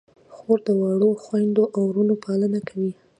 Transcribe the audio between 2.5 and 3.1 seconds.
کوي.